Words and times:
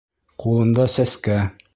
Ҡулында 0.43 0.85
сәскә. 0.95 1.37